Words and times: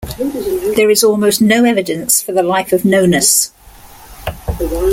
There 0.75 0.89
is 0.89 1.03
almost 1.03 1.41
no 1.41 1.63
evidence 1.63 2.23
for 2.23 2.31
the 2.31 2.41
life 2.41 2.73
of 2.73 2.81
Nonnus. 2.83 3.51